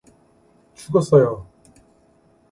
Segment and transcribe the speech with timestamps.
[0.75, 1.45] 죽었어요!